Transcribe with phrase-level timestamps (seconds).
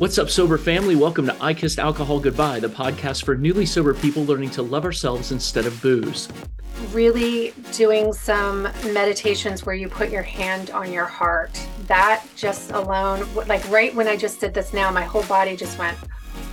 [0.00, 0.96] What's up, sober family?
[0.96, 4.86] Welcome to I Kissed Alcohol Goodbye, the podcast for newly sober people learning to love
[4.86, 6.26] ourselves instead of booze.
[6.90, 8.62] Really doing some
[8.94, 11.50] meditations where you put your hand on your heart.
[11.86, 15.78] That just alone, like right when I just did this now, my whole body just
[15.78, 15.98] went,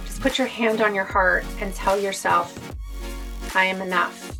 [0.03, 2.75] just put your hand on your heart and tell yourself,
[3.55, 4.37] I am enough.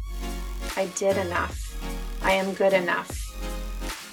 [0.75, 1.79] I did enough.
[2.21, 3.09] I am good enough.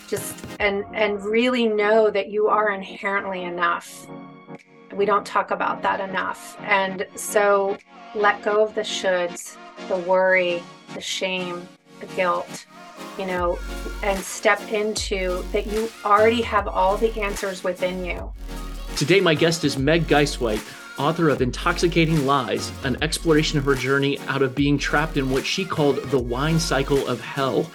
[0.06, 4.06] Just and and really know that you are inherently enough
[4.95, 6.57] we don't talk about that enough.
[6.61, 7.77] And so
[8.15, 9.57] let go of the shoulds,
[9.89, 10.62] the worry,
[10.95, 11.69] the shame,
[12.01, 12.67] the guilt,
[13.19, 13.59] you know,
[14.03, 18.33] and step into that you already have all the answers within you.
[18.97, 20.62] Today, my guest is Meg Geisewite,
[20.98, 25.45] author of Intoxicating Lies, an exploration of her journey out of being trapped in what
[25.45, 27.69] she called the wine cycle of hell.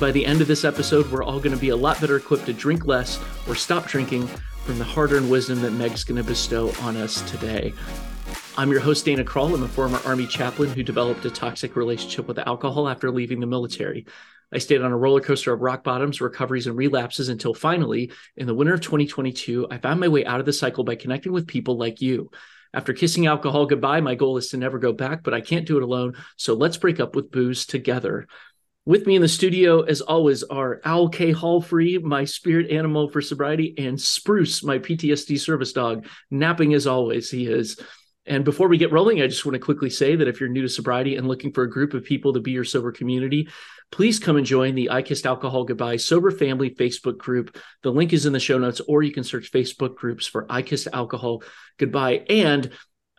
[0.00, 2.46] By the end of this episode, we're all going to be a lot better equipped
[2.46, 4.30] to drink less or stop drinking
[4.64, 7.74] from the hard earned wisdom that Meg's going to bestow on us today.
[8.56, 9.54] I'm your host, Dana Krall.
[9.54, 13.46] I'm a former Army chaplain who developed a toxic relationship with alcohol after leaving the
[13.46, 14.06] military.
[14.52, 18.46] I stayed on a roller coaster of rock bottoms, recoveries, and relapses until finally, in
[18.46, 21.48] the winter of 2022, I found my way out of the cycle by connecting with
[21.48, 22.30] people like you.
[22.72, 25.76] After kissing alcohol goodbye, my goal is to never go back, but I can't do
[25.76, 26.14] it alone.
[26.36, 28.28] So let's break up with booze together.
[28.84, 33.08] With me in the studio, as always, are Owl K Hall Free, my spirit animal
[33.08, 37.30] for sobriety, and Spruce, my PTSD service dog, napping as always.
[37.30, 37.80] He is.
[38.26, 40.62] And before we get rolling, I just want to quickly say that if you're new
[40.62, 43.48] to sobriety and looking for a group of people to be your sober community,
[43.92, 47.56] please come and join the I Kissed Alcohol Goodbye Sober Family Facebook group.
[47.84, 50.62] The link is in the show notes, or you can search Facebook groups for I
[50.62, 51.44] Kissed Alcohol
[51.78, 52.24] Goodbye.
[52.28, 52.72] And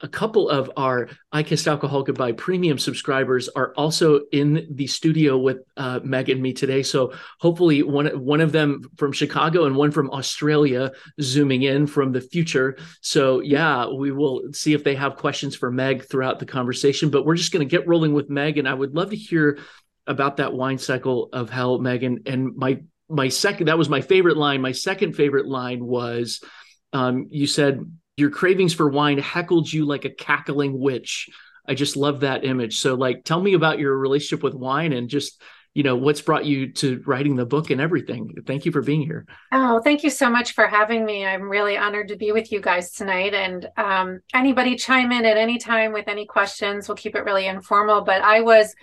[0.03, 5.37] a couple of our I Kissed Alcohol Goodbye premium subscribers are also in the studio
[5.37, 6.83] with uh, Meg and me today.
[6.83, 12.11] So hopefully one one of them from Chicago and one from Australia zooming in from
[12.11, 12.77] the future.
[13.01, 17.09] So yeah, we will see if they have questions for Meg throughout the conversation.
[17.09, 19.59] But we're just going to get rolling with Meg, and I would love to hear
[20.05, 22.23] about that wine cycle of hell, Megan.
[22.25, 24.61] And my my second that was my favorite line.
[24.61, 26.43] My second favorite line was
[26.91, 27.85] um, you said
[28.17, 31.29] your cravings for wine heckled you like a cackling witch.
[31.67, 32.79] I just love that image.
[32.79, 35.41] So like tell me about your relationship with wine and just
[35.73, 38.35] you know what's brought you to writing the book and everything.
[38.45, 39.25] Thank you for being here.
[39.51, 41.25] Oh, thank you so much for having me.
[41.25, 43.33] I'm really honored to be with you guys tonight.
[43.33, 46.87] And um, anybody chime in at any time with any questions.
[46.87, 48.01] We'll keep it really informal.
[48.01, 48.75] But I was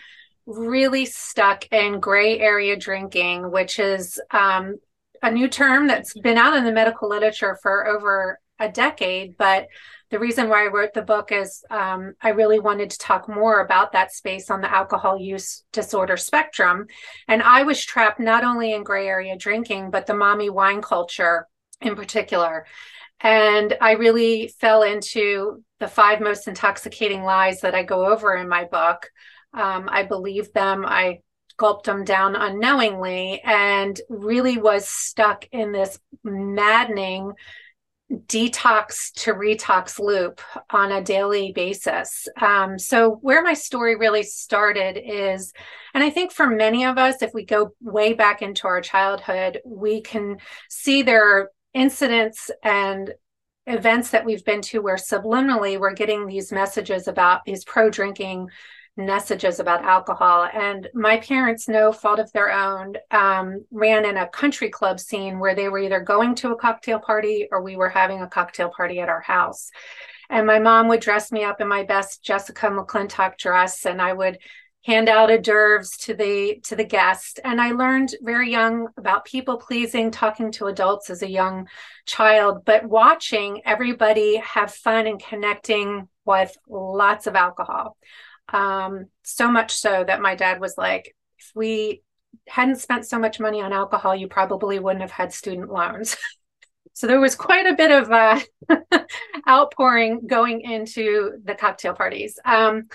[0.46, 4.74] really stuck in gray area drinking, which is um,
[5.22, 9.36] a new term that's been out in the medical literature for over a decade.
[9.36, 9.66] But
[10.10, 13.60] the reason why I wrote the book is um, I really wanted to talk more
[13.60, 16.86] about that space on the alcohol use disorder spectrum.
[17.26, 21.46] And I was trapped not only in gray area drinking, but the mommy wine culture
[21.80, 22.66] in particular.
[23.20, 28.48] And I really fell into the five most intoxicating lies that I go over in
[28.48, 29.08] my book.
[29.54, 30.84] Um, I believed them.
[30.86, 31.20] I
[31.56, 37.32] gulped them down unknowingly and really was stuck in this maddening
[38.10, 40.40] detox to retox loop
[40.70, 42.26] on a daily basis.
[42.40, 45.52] Um, so, where my story really started is,
[45.94, 49.60] and I think for many of us, if we go way back into our childhood,
[49.64, 50.38] we can
[50.68, 53.12] see there are incidents and
[53.66, 58.48] events that we've been to where subliminally we're getting these messages about these pro drinking
[58.96, 60.48] messages about alcohol.
[60.52, 65.38] And my parents, no fault of their own, um, ran in a country club scene
[65.38, 68.68] where they were either going to a cocktail party or we were having a cocktail
[68.68, 69.70] party at our house.
[70.28, 74.12] And my mom would dress me up in my best Jessica McClintock dress, and I
[74.12, 74.38] would
[74.86, 79.26] hand out hors d'oeuvres to the to the guest and i learned very young about
[79.26, 81.68] people pleasing talking to adults as a young
[82.06, 87.96] child but watching everybody have fun and connecting with lots of alcohol
[88.52, 92.02] um, so much so that my dad was like, if we
[92.48, 96.16] hadn't spent so much money on alcohol, you probably wouldn't have had student loans.
[96.92, 98.40] so there was quite a bit of uh,
[99.48, 102.38] outpouring going into the cocktail parties.
[102.44, 102.88] Um,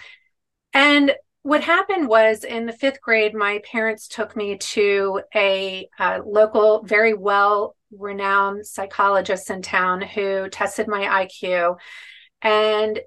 [0.74, 1.13] and
[1.44, 6.84] what happened was in the fifth grade, my parents took me to a, a local,
[6.84, 11.78] very well renowned psychologist in town who tested my IQ.
[12.42, 13.00] And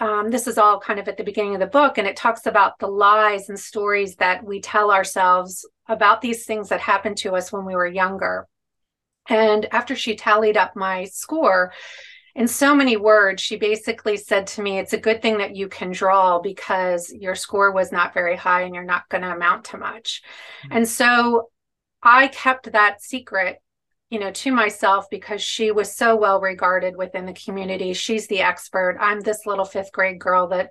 [0.00, 2.46] um, this is all kind of at the beginning of the book, and it talks
[2.46, 7.34] about the lies and stories that we tell ourselves about these things that happened to
[7.34, 8.46] us when we were younger.
[9.28, 11.72] And after she tallied up my score,
[12.34, 15.68] in so many words, she basically said to me, It's a good thing that you
[15.68, 19.66] can draw because your score was not very high and you're not going to amount
[19.66, 20.22] to much.
[20.64, 20.78] Mm-hmm.
[20.78, 21.50] And so
[22.02, 23.58] I kept that secret
[24.12, 27.94] you know, to myself because she was so well regarded within the community.
[27.94, 28.98] She's the expert.
[29.00, 30.68] I'm this little fifth grade girl that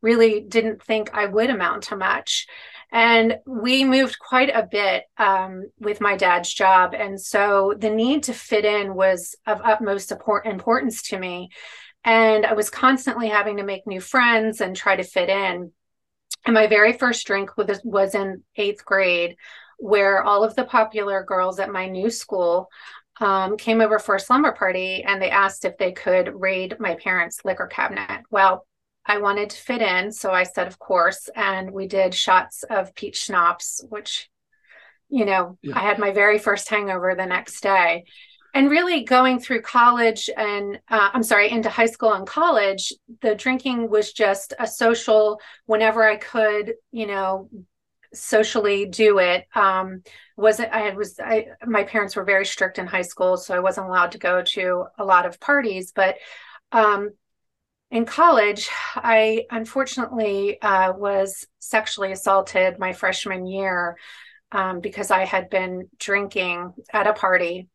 [0.00, 2.46] really didn't think I would amount to much.
[2.92, 6.94] And we moved quite a bit um, with my dad's job.
[6.94, 10.12] And so the need to fit in was of utmost
[10.44, 11.48] importance to me.
[12.04, 15.72] And I was constantly having to make new friends and try to fit in.
[16.46, 19.34] And my very first drink was, was in eighth grade,
[19.84, 22.70] where all of the popular girls at my new school
[23.20, 26.94] um, came over for a slumber party and they asked if they could raid my
[26.94, 28.22] parents' liquor cabinet.
[28.30, 28.66] Well,
[29.04, 31.28] I wanted to fit in, so I said, of course.
[31.36, 34.30] And we did shots of peach schnapps, which,
[35.10, 35.76] you know, yeah.
[35.76, 38.04] I had my very first hangover the next day.
[38.54, 42.90] And really going through college and uh, I'm sorry, into high school and college,
[43.20, 47.50] the drinking was just a social, whenever I could, you know,
[48.14, 49.46] socially do it.
[49.54, 50.02] Um,
[50.36, 53.88] wasn't I was I my parents were very strict in high school, so I wasn't
[53.88, 56.16] allowed to go to a lot of parties, but
[56.72, 57.10] um,
[57.90, 63.96] in college, I unfortunately uh, was sexually assaulted my freshman year
[64.50, 67.68] um, because I had been drinking at a party.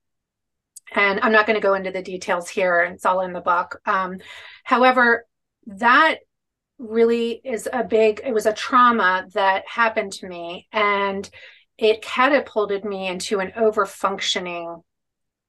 [0.92, 3.80] And I'm not going to go into the details here, it's all in the book.
[3.86, 4.18] Um,
[4.64, 5.26] however,
[5.68, 6.20] that
[6.80, 10.68] really is a big, it was a trauma that happened to me.
[10.72, 11.30] And
[11.78, 14.82] it catapulted me into an over functioning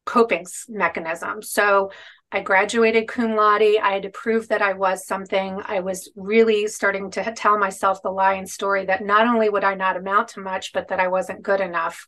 [0.04, 1.42] coping mechanism.
[1.42, 1.90] So
[2.32, 3.62] I graduated cum laude.
[3.82, 5.60] I had to prove that I was something.
[5.64, 9.74] I was really starting to tell myself the lying story that not only would I
[9.74, 12.06] not amount to much, but that I wasn't good enough.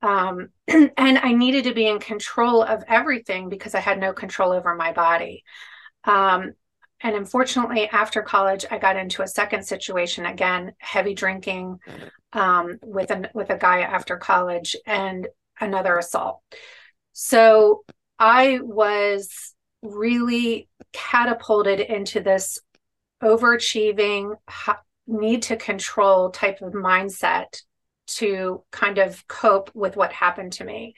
[0.00, 4.52] Um, and I needed to be in control of everything because I had no control
[4.52, 5.42] over my body.
[6.04, 6.52] Um,
[7.00, 11.78] and unfortunately, after college, I got into a second situation again, heavy drinking
[12.32, 15.28] um, with an with a guy after college, and
[15.60, 16.40] another assault.
[17.12, 17.84] So
[18.18, 22.58] I was really catapulted into this
[23.22, 24.36] overachieving,
[25.06, 27.62] need to control type of mindset
[28.06, 30.94] to kind of cope with what happened to me.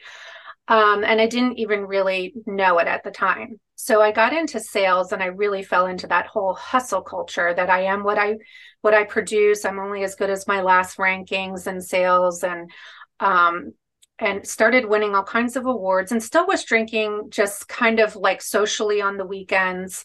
[0.70, 3.58] Um, and I didn't even really know it at the time.
[3.75, 7.69] So I got into sales and I really fell into that whole hustle culture that
[7.69, 8.37] I am what I
[8.81, 9.64] what I produce.
[9.64, 12.70] I'm only as good as my last rankings and sales and
[13.19, 13.72] um,
[14.20, 18.40] and started winning all kinds of awards and still was drinking just kind of like
[18.40, 20.05] socially on the weekends.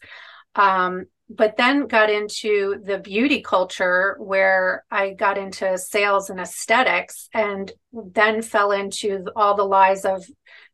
[0.55, 7.29] Um, but then got into the beauty culture where I got into sales and aesthetics
[7.33, 10.23] and then fell into all the lies of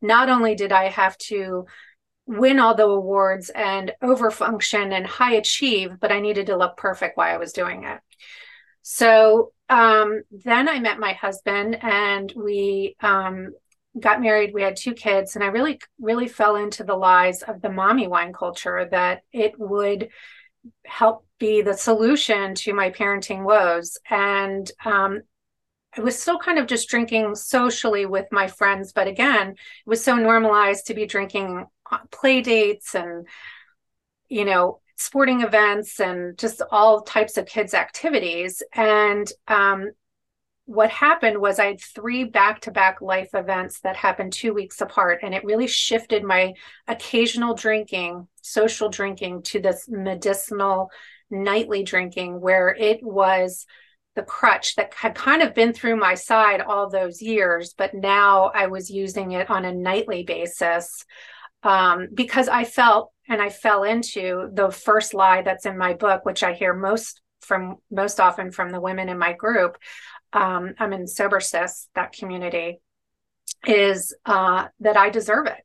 [0.01, 1.65] not only did I have to
[2.25, 7.18] win all the awards and overfunction and high achieve, but I needed to look perfect
[7.18, 8.00] while I was doing it.
[8.81, 13.51] So um, then I met my husband and we um,
[14.00, 14.53] got married.
[14.53, 18.07] We had two kids, and I really, really fell into the lies of the mommy
[18.07, 20.09] wine culture that it would
[20.86, 23.98] help be the solution to my parenting woes.
[24.10, 25.22] And um,
[25.98, 30.04] I was still kind of just drinking socially with my friends, but again, it was
[30.04, 31.66] so normalized to be drinking
[32.12, 33.28] play dates and,
[34.30, 38.62] you know, sporting events and just all types of kids' activities.
[38.74, 39.92] And um,
[40.66, 44.80] what happened was I had three back to back life events that happened two weeks
[44.80, 45.19] apart.
[45.24, 46.54] And it really shifted my
[46.88, 50.89] occasional drinking, social drinking, to this medicinal
[51.30, 53.65] nightly drinking, where it was
[54.15, 58.51] the crutch that had kind of been through my side all those years, but now
[58.53, 61.06] I was using it on a nightly basis
[61.63, 66.25] um, because I felt and I fell into the first lie that's in my book,
[66.25, 69.77] which I hear most from most often from the women in my group.
[70.34, 72.80] Um, I'm in sober sis, that community,
[73.66, 75.64] is uh, that I deserve it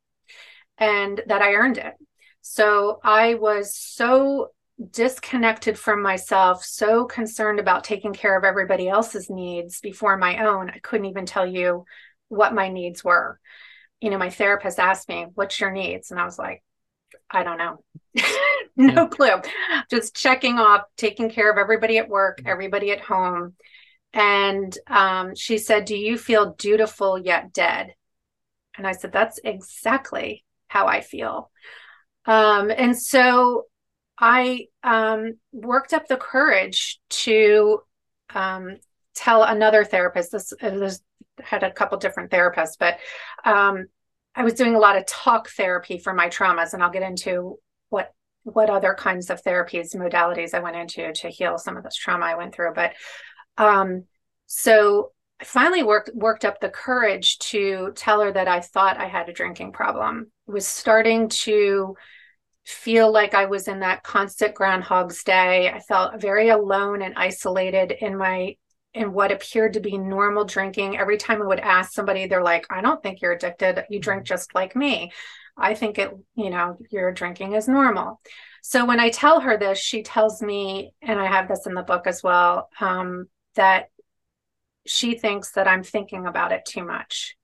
[0.79, 1.95] and that I earned it.
[2.43, 4.49] So I was so
[4.91, 10.71] disconnected from myself, so concerned about taking care of everybody else's needs before my own,
[10.71, 11.85] I couldn't even tell you
[12.29, 13.41] what my needs were
[14.01, 16.11] you know, my therapist asked me, What's your needs?
[16.11, 16.63] And I was like,
[17.31, 17.83] I don't know.
[18.77, 19.07] no yeah.
[19.07, 19.51] clue.
[19.91, 22.49] Just checking off, taking care of everybody at work, mm-hmm.
[22.49, 23.55] everybody at home.
[24.13, 27.95] And um, she said, Do you feel dutiful yet dead?
[28.77, 31.51] And I said, That's exactly how I feel.
[32.25, 33.67] Um, and so
[34.19, 37.81] I um, worked up the courage to
[38.35, 38.77] um,
[39.15, 40.33] tell another therapist.
[40.33, 41.01] This, this
[41.41, 42.99] had a couple different therapists, but
[43.45, 43.87] um,
[44.35, 47.59] I was doing a lot of talk therapy for my traumas, and I'll get into
[47.89, 48.13] what
[48.45, 52.27] what other kinds of therapies modalities I went into to heal some of this trauma
[52.27, 52.75] I went through.
[52.75, 52.93] But
[53.59, 54.05] um,
[54.47, 59.07] so I finally worked worked up the courage to tell her that I thought I
[59.07, 60.31] had a drinking problem.
[60.47, 61.97] was starting to
[62.65, 65.71] feel like I was in that constant groundhog's day.
[65.71, 68.57] I felt very alone and isolated in my
[68.93, 70.97] in what appeared to be normal drinking.
[70.97, 73.85] Every time I would ask somebody, they're like, I don't think you're addicted.
[73.91, 74.35] You drink mm-hmm.
[74.35, 75.13] just like me.
[75.57, 78.21] I think it, you know, your drinking is normal.
[78.63, 81.83] So when I tell her this, she tells me, and I have this in the
[81.83, 83.91] book as well, um, that
[84.87, 87.37] she thinks that I'm thinking about it too much.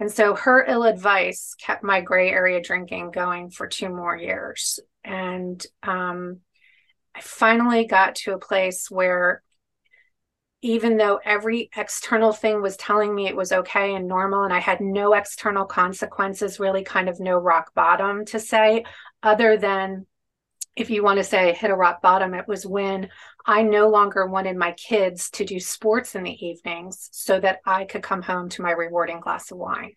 [0.00, 4.78] And so her ill advice kept my gray area drinking going for two more years.
[5.04, 6.38] And um,
[7.14, 9.42] I finally got to a place where
[10.60, 14.58] even though every external thing was telling me it was okay and normal, and I
[14.58, 18.84] had no external consequences, really kind of no rock bottom to say,
[19.22, 20.06] other than
[20.74, 23.08] if you want to say hit a rock bottom, it was when
[23.48, 27.86] I no longer wanted my kids to do sports in the evenings so that I
[27.86, 29.92] could come home to my rewarding glass of wine.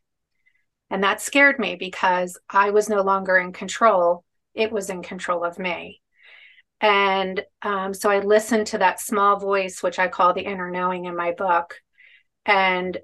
[0.90, 4.24] And that scared me because I was no longer in control.
[4.54, 6.02] It was in control of me.
[6.80, 11.04] And um, so I listened to that small voice, which I call the inner knowing
[11.04, 11.76] in my book,
[12.46, 12.98] and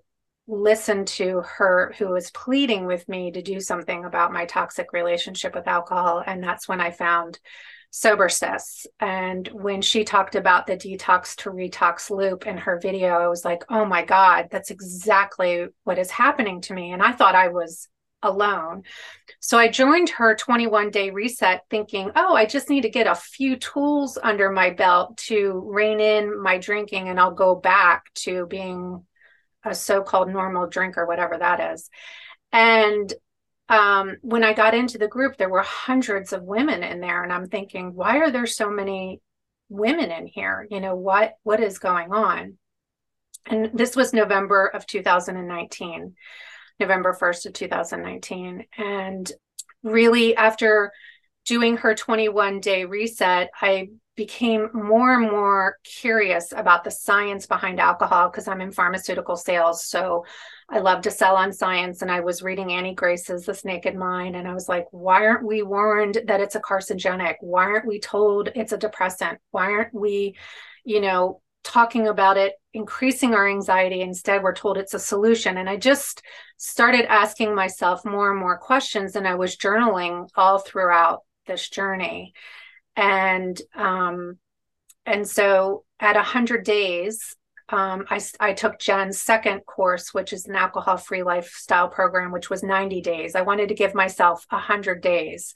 [0.47, 5.53] listened to her who was pleading with me to do something about my toxic relationship
[5.53, 6.23] with alcohol.
[6.25, 7.37] And that's when I found
[7.97, 13.07] sober sis and when she talked about the detox to retox loop in her video
[13.07, 17.11] i was like oh my god that's exactly what is happening to me and i
[17.11, 17.87] thought i was
[18.23, 18.83] alone.
[19.39, 23.15] So I joined her 21 day reset thinking, oh, I just need to get a
[23.15, 28.47] few tools under my belt to rein in my drinking and I'll go back to
[28.47, 29.05] being
[29.63, 31.89] a so called normal drinker, whatever that is.
[32.51, 33.11] And
[33.69, 37.23] um, when I got into the group, there were hundreds of women in there.
[37.23, 39.21] And I'm thinking, why are there so many
[39.69, 40.67] women in here?
[40.69, 42.57] You know, what what is going on?
[43.45, 46.15] And this was November of 2019.
[46.79, 48.65] November 1st of 2019.
[48.77, 49.31] And
[49.83, 50.91] really, after
[51.45, 57.79] doing her 21 day reset, I became more and more curious about the science behind
[57.79, 59.85] alcohol because I'm in pharmaceutical sales.
[59.85, 60.25] So
[60.69, 62.01] I love to sell on science.
[62.01, 64.35] And I was reading Annie Grace's This Naked Mind.
[64.35, 67.35] And I was like, why aren't we warned that it's a carcinogenic?
[67.39, 69.39] Why aren't we told it's a depressant?
[69.51, 70.35] Why aren't we,
[70.83, 74.01] you know, talking about it, increasing our anxiety.
[74.01, 75.57] Instead, we're told it's a solution.
[75.57, 76.23] And I just
[76.57, 82.33] started asking myself more and more questions, and I was journaling all throughout this journey.
[82.97, 84.37] And um,
[85.05, 87.37] and so at 100 days,
[87.69, 92.49] um, I, I took Jen's second course, which is an alcohol free lifestyle program, which
[92.49, 93.35] was 90 days.
[93.35, 95.53] I wanted to give myself 100 days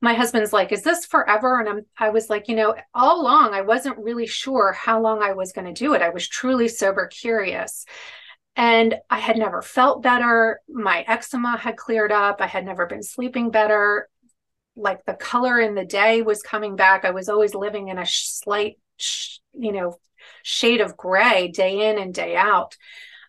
[0.00, 1.58] my husband's like, is this forever?
[1.58, 5.22] And I'm, I was like, you know, all along, I wasn't really sure how long
[5.22, 6.02] I was going to do it.
[6.02, 7.84] I was truly sober curious.
[8.54, 10.60] And I had never felt better.
[10.68, 12.40] My eczema had cleared up.
[12.40, 14.08] I had never been sleeping better.
[14.78, 17.04] Like the color in the day was coming back.
[17.04, 18.78] I was always living in a slight,
[19.52, 19.98] you know,
[20.42, 22.76] shade of gray day in and day out.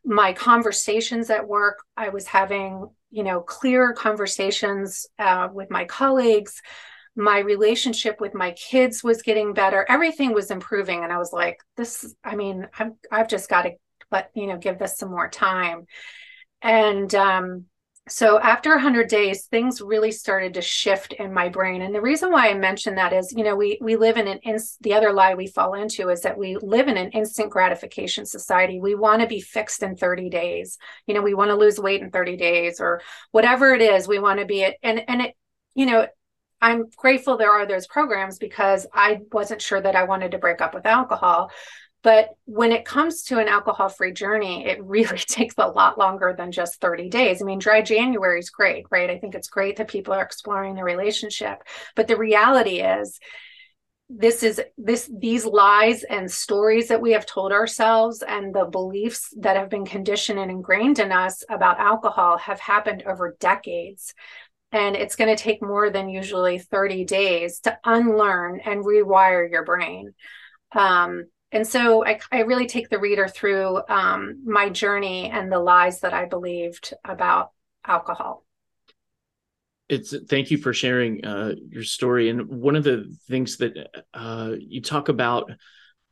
[0.06, 6.62] My conversations at work, I was having you know clear conversations uh, with my colleagues
[7.16, 11.60] my relationship with my kids was getting better everything was improving and i was like
[11.76, 13.72] this i mean i've, I've just got to
[14.12, 15.86] let you know give this some more time
[16.62, 17.66] and um,
[18.10, 21.82] so after 100 days things really started to shift in my brain.
[21.82, 24.60] And the reason why i mention that is you know we we live in an
[24.82, 28.80] the other lie we fall into is that we live in an instant gratification society.
[28.80, 30.78] We want to be fixed in 30 days.
[31.08, 33.02] You know we want to lose weight in 30 days or
[33.32, 35.36] whatever it is we want to be it and and it
[35.76, 36.08] you know
[36.62, 40.62] I'm grateful there are those programs because I wasn't sure that I wanted to break
[40.62, 41.52] up with alcohol.
[42.02, 46.34] But when it comes to an alcohol free journey, it really takes a lot longer
[46.38, 47.42] than just 30 days.
[47.42, 49.10] I mean, dry January is great, right?
[49.10, 51.60] I think it's great that people are exploring the relationship.
[51.96, 53.20] But the reality is,
[54.10, 59.32] this is this these lies and stories that we have told ourselves and the beliefs
[59.38, 64.16] that have been conditioned and ingrained in us about alcohol have happened over decades
[64.72, 69.64] and it's going to take more than usually 30 days to unlearn and rewire your
[69.64, 70.16] brain
[70.72, 75.60] um, and so I, I, really take the reader through um, my journey and the
[75.60, 77.52] lies that I believed about
[77.86, 78.46] alcohol.
[79.88, 82.30] It's thank you for sharing uh, your story.
[82.30, 85.52] And one of the things that uh, you talk about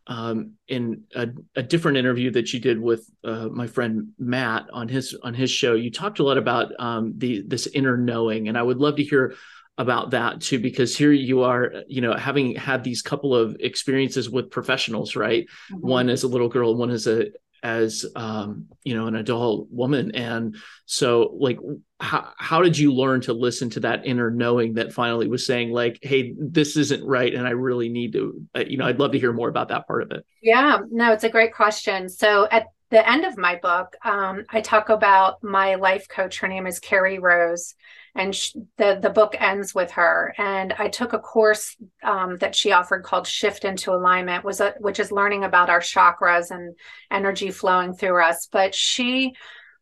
[0.08, 4.88] um, in a, a, different interview that you did with uh, my friend Matt on
[4.88, 8.58] his on his show, you talked a lot about um, the this inner knowing, and
[8.58, 9.36] I would love to hear
[9.77, 14.29] about that too because here you are you know having had these couple of experiences
[14.29, 15.46] with professionals right?
[15.72, 15.88] Mm-hmm.
[15.88, 17.27] one as a little girl one as a
[17.63, 20.15] as um, you know an adult woman.
[20.15, 20.55] And
[20.86, 21.60] so like
[22.00, 25.72] how, how did you learn to listen to that inner knowing that finally was saying
[25.72, 29.13] like hey this isn't right and i really need to uh, you know i'd love
[29.13, 32.07] to hear more about that part of it yeah no it's a great question.
[32.07, 36.39] So at the end of my book um, i talk about my life coach.
[36.39, 37.74] Her name is carrie rose
[38.17, 42.55] and she, the the book ends with her and i took a course um, that
[42.55, 46.75] she offered called shift into alignment was a, which is learning about our chakras and
[47.12, 49.33] energy flowing through us but she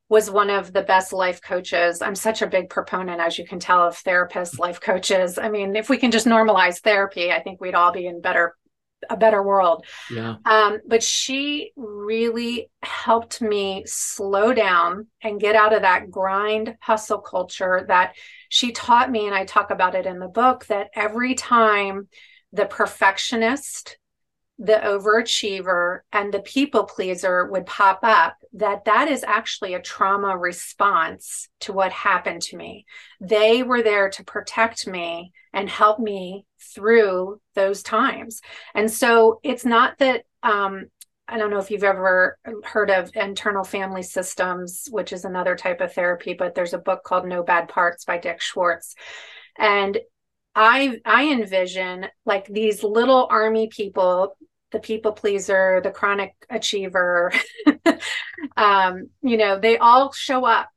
[0.07, 2.01] was one of the best life coaches.
[2.01, 5.39] I'm such a big proponent, as you can tell, of therapists, life coaches.
[5.39, 8.55] I mean, if we can just normalize therapy, I think we'd all be in better
[9.09, 9.85] a better world.
[10.11, 10.35] Yeah.
[10.45, 17.19] Um, but she really helped me slow down and get out of that grind hustle
[17.19, 18.15] culture that
[18.49, 22.07] she taught me, and I talk about it in the book, that every time
[22.53, 23.97] the perfectionist
[24.57, 30.37] the overachiever and the people pleaser would pop up that that is actually a trauma
[30.37, 32.85] response to what happened to me
[33.19, 38.41] they were there to protect me and help me through those times
[38.73, 40.85] and so it's not that um,
[41.27, 45.81] I don't know if you've ever heard of internal family systems, which is another type
[45.81, 48.95] of therapy, but there's a book called No Bad Parts by Dick Schwartz.
[49.57, 49.97] And
[50.55, 54.37] I I envision like these little army people,
[54.71, 57.33] the people pleaser, the chronic achiever.
[58.57, 60.69] um, you know, they all show up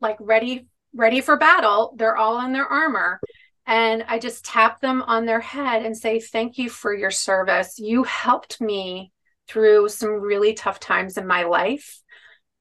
[0.00, 1.94] like ready ready for battle.
[1.96, 3.20] They're all in their armor.
[3.66, 7.78] And I just tap them on their head and say, Thank you for your service.
[7.78, 9.12] You helped me
[9.48, 12.00] through some really tough times in my life,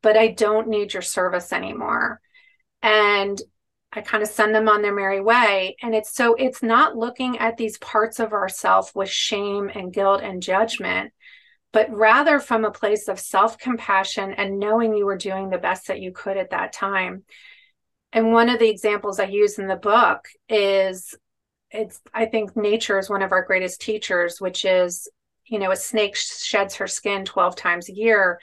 [0.01, 2.19] but I don't need your service anymore.
[2.81, 3.39] And
[3.91, 5.75] I kind of send them on their merry way.
[5.81, 10.21] And it's so it's not looking at these parts of ourself with shame and guilt
[10.21, 11.11] and judgment,
[11.73, 15.87] but rather from a place of self compassion and knowing you were doing the best
[15.87, 17.23] that you could at that time.
[18.11, 21.15] And one of the examples I use in the book is
[21.71, 25.07] it's, I think nature is one of our greatest teachers, which is,
[25.45, 28.39] you know, a snake sheds her skin 12 times a year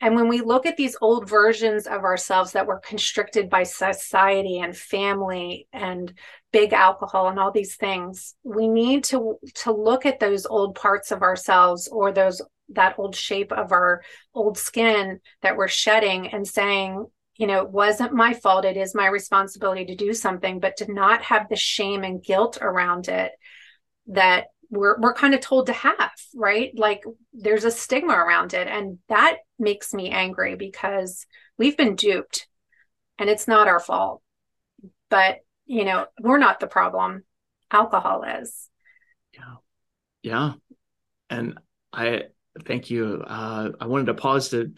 [0.00, 4.58] and when we look at these old versions of ourselves that were constricted by society
[4.58, 6.14] and family and
[6.52, 11.10] big alcohol and all these things, we need to to look at those old parts
[11.10, 14.02] of ourselves or those that old shape of our
[14.34, 17.04] old skin that we're shedding and saying,
[17.36, 18.64] you know, it wasn't my fault.
[18.64, 22.58] It is my responsibility to do something, but to not have the shame and guilt
[22.60, 23.32] around it
[24.06, 26.72] that we're we're kind of told to have, right?
[26.74, 27.02] Like
[27.32, 31.26] there's a stigma around it and that makes me angry because
[31.58, 32.46] we've been duped
[33.18, 34.22] and it's not our fault.
[35.10, 37.24] But, you know, we're not the problem.
[37.70, 38.68] Alcohol is.
[39.34, 39.56] Yeah.
[40.22, 40.52] Yeah.
[41.28, 41.58] And
[41.92, 42.24] I
[42.64, 43.22] thank you.
[43.26, 44.72] Uh, I wanted to pause to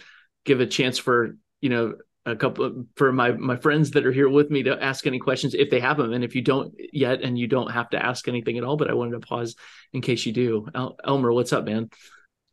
[0.45, 1.95] give a chance for, you know,
[2.25, 5.55] a couple for my my friends that are here with me to ask any questions
[5.55, 8.29] if they have them and if you don't yet and you don't have to ask
[8.29, 9.57] anything at all but i wanted to pause
[9.93, 10.67] in case you do.
[10.75, 11.91] El- elmer what's up man?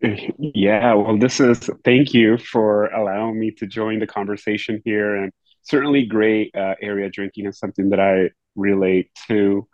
[0.38, 5.16] Yeah well this is thank you for allowing me to join the conversation here.
[5.16, 9.68] And certainly great uh, area drinking is something that i relate to.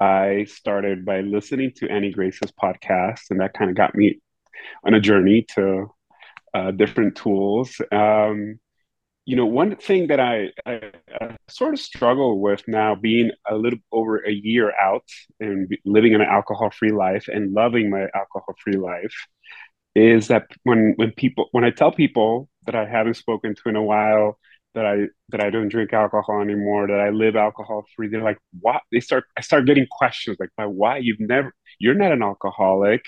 [0.00, 4.20] I started by listening to annie grace's podcast and that kind of got me
[4.84, 5.86] on a journey to
[6.52, 7.80] uh, different tools.
[7.92, 8.58] Um,
[9.26, 10.80] you know, one thing that I, I,
[11.20, 15.04] I, sort of struggle with now, being a little over a year out
[15.40, 19.14] and living an alcohol-free life and loving my alcohol-free life,
[19.94, 23.76] is that when when people when I tell people that I haven't spoken to in
[23.76, 24.38] a while
[24.74, 28.82] that I that I don't drink alcohol anymore, that I live alcohol-free, they're like, "What?"
[28.92, 33.02] They start I start getting questions like, "Why you've never you're not an alcoholic?"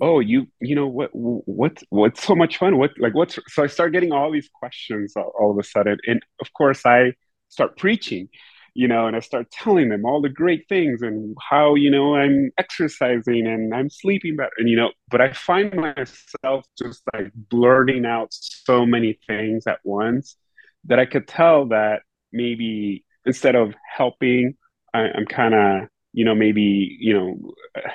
[0.00, 2.78] Oh you you know what what what's so much fun?
[2.78, 5.98] What like what's so i start getting all these questions all, all of a sudden.
[6.06, 7.12] And of course i
[7.48, 8.28] start preaching
[8.74, 12.14] you know and i start telling them all the great things and how you know
[12.14, 17.32] i'm exercising and i'm sleeping better and you know but i find myself just like
[17.34, 20.36] blurting out so many things at once
[20.84, 24.54] that i could tell that maybe instead of helping
[24.94, 27.52] I, i'm kind of you know maybe you know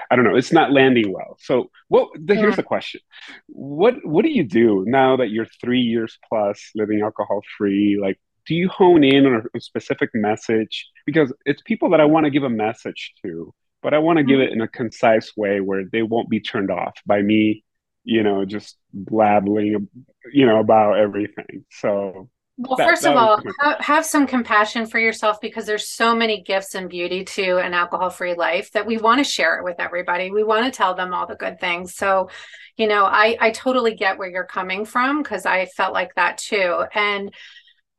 [0.10, 1.38] i don't know it's not landing well.
[1.40, 2.42] So what the, yeah.
[2.42, 3.02] here's the question.
[3.48, 8.20] What what do you do now that you're three years plus living alcohol free like
[8.48, 10.88] do you hone in on a, specific message?
[11.06, 14.24] Because it's people that i want to give a message to but i want to
[14.24, 14.30] mm-hmm.
[14.30, 17.64] give it in a concise way where they won't be turned off by me
[18.04, 19.88] you know just blabbling
[20.32, 21.66] you know about everything.
[21.72, 25.90] So well, that, first that of all, have, have some compassion for yourself because there's
[25.90, 29.64] so many gifts and beauty to an alcohol-free life that we want to share it
[29.64, 30.32] with everybody.
[30.32, 31.96] We want to tell them all the good things.
[31.96, 32.30] So,
[32.78, 36.38] you know, I I totally get where you're coming from because I felt like that
[36.38, 36.86] too.
[36.94, 37.34] And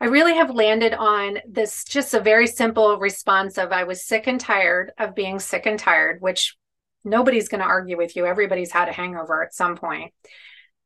[0.01, 4.27] I really have landed on this just a very simple response of I was sick
[4.27, 6.57] and tired of being sick and tired, which
[7.05, 8.27] nobody's going to argue with you.
[8.27, 10.13] Everybody's had a hangover at some point.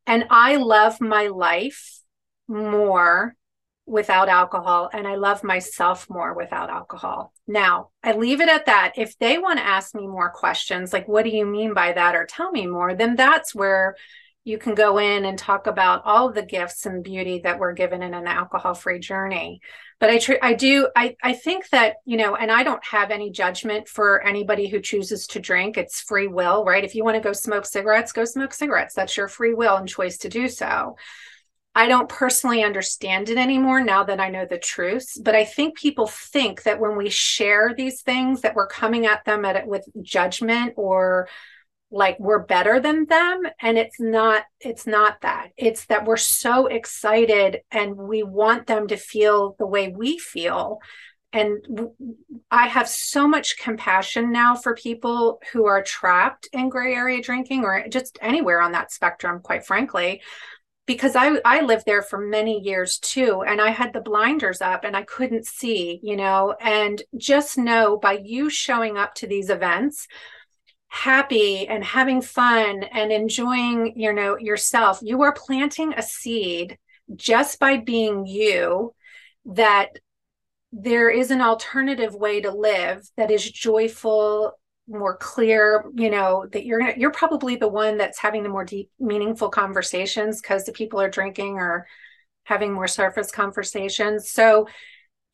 [0.06, 2.00] And I love my life
[2.46, 3.34] more
[3.90, 7.32] without alcohol and I love myself more without alcohol.
[7.48, 8.92] Now, I leave it at that.
[8.96, 12.14] If they want to ask me more questions, like, what do you mean by that?
[12.14, 13.96] Or tell me more, then that's where
[14.44, 18.02] you can go in and talk about all the gifts and beauty that we're given
[18.02, 19.60] in an alcohol free journey.
[19.98, 23.10] But I, tr- I do, I, I think that, you know, and I don't have
[23.10, 25.76] any judgment for anybody who chooses to drink.
[25.76, 26.84] It's free will, right?
[26.84, 28.94] If you want to go smoke cigarettes, go smoke cigarettes.
[28.94, 30.96] That's your free will and choice to do so.
[31.74, 35.78] I don't personally understand it anymore now that I know the truth, but I think
[35.78, 39.66] people think that when we share these things that we're coming at them at it
[39.66, 41.28] with judgment or
[41.92, 45.50] like we're better than them and it's not it's not that.
[45.56, 50.78] It's that we're so excited and we want them to feel the way we feel.
[51.32, 51.58] And
[52.50, 57.62] i have so much compassion now for people who are trapped in gray area drinking
[57.62, 60.20] or just anywhere on that spectrum quite frankly
[60.90, 64.82] because I I lived there for many years too and I had the blinders up
[64.82, 69.50] and I couldn't see, you know, and just know by you showing up to these
[69.50, 70.08] events
[70.88, 76.76] happy and having fun and enjoying, you know, yourself, you are planting a seed
[77.14, 78.92] just by being you
[79.44, 79.90] that
[80.72, 84.58] there is an alternative way to live that is joyful
[84.90, 88.90] more clear you know that you're you're probably the one that's having the more deep
[88.98, 91.86] meaningful conversations because the people are drinking or
[92.44, 94.30] having more surface conversations.
[94.30, 94.66] So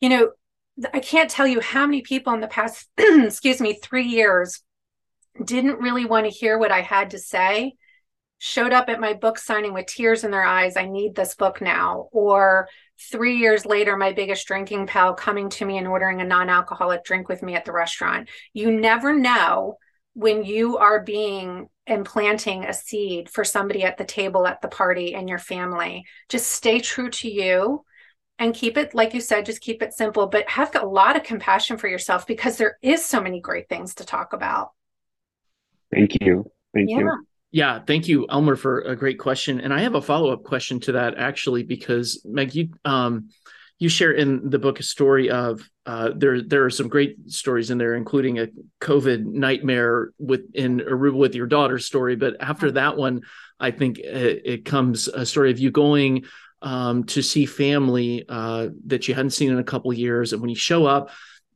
[0.01, 0.31] you know
[0.93, 4.61] i can't tell you how many people in the past excuse me 3 years
[5.43, 7.73] didn't really want to hear what i had to say
[8.39, 11.61] showed up at my book signing with tears in their eyes i need this book
[11.61, 12.67] now or
[12.99, 17.03] three years later, my biggest drinking pal coming to me and ordering a non alcoholic
[17.03, 18.29] drink with me at the restaurant.
[18.53, 19.77] You never know
[20.13, 25.15] when you are being implanting a seed for somebody at the table at the party
[25.15, 26.05] and your family.
[26.27, 27.85] Just stay true to you
[28.39, 31.23] and keep it, like you said, just keep it simple, but have a lot of
[31.23, 34.71] compassion for yourself because there is so many great things to talk about.
[35.91, 36.51] Thank you.
[36.73, 36.99] Thank yeah.
[36.99, 37.25] you.
[37.57, 39.61] Yeah, thank you, Elmer, for a great question.
[39.61, 43.29] And I have a follow up question to that actually, because Meg, you um,
[43.79, 46.43] you share in the book a story of uh, there.
[46.43, 51.33] There are some great stories in there, including a COVID nightmare with in Aruba with
[51.33, 52.15] your daughter's story.
[52.15, 53.21] But after that one,
[53.59, 56.25] I think it, it comes a story of you going
[56.61, 60.51] um, to see family uh, that you hadn't seen in a couple years, and when
[60.51, 61.09] you show up,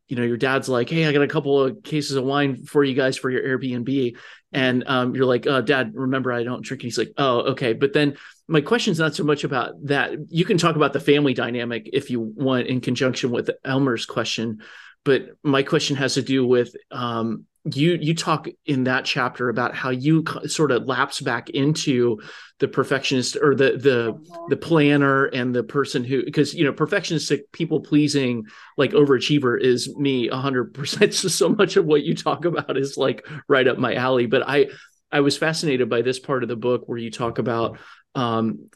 [0.08, 2.84] you know your dad's like hey i got a couple of cases of wine for
[2.84, 4.18] you guys for your airbnb
[4.54, 7.74] and um, you're like oh dad remember i don't drink and he's like oh okay.
[7.74, 10.12] But then my question is not so much about that.
[10.30, 14.62] You can talk about the family dynamic if you want in conjunction with elmer's question
[15.04, 19.76] but my question has to do with um, you you talk in that chapter about
[19.76, 22.19] how you sort of lapse back into
[22.60, 24.50] the perfectionist or the the mm-hmm.
[24.50, 28.43] the planner and the person who because you know perfectionistic people pleasing
[28.78, 33.28] like overachiever is me 100% so so much of what you talk about is like
[33.47, 34.67] right up my alley but i
[35.12, 37.78] i was fascinated by this part of the book where you talk about
[38.15, 38.69] um